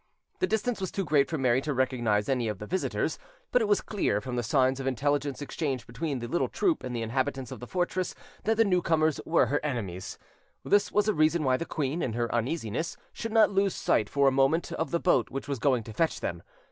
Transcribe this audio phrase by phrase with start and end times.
[0.39, 3.19] The distance was too great for Mary to recognise any of the visitors;
[3.51, 6.95] but it was clear, from the signs of intelligence exchanged between the little troop and
[6.95, 10.17] the inhabitants of the fortress, that the newcomers were her enemies.
[10.65, 14.27] This was a reason why the queen, in her uneasiness, should not lose sight for
[14.27, 16.41] a moment of the boat which was going to fetch them.